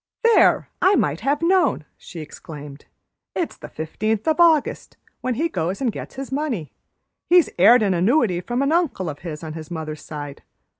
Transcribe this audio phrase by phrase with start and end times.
[0.23, 0.67] "There!
[0.81, 2.85] I might have known!" she exclaimed.
[3.35, 6.71] "It's the 15th of August, when he goes and gets his money.
[7.29, 10.41] He heired an annuity from an uncle o' his on his mother's side.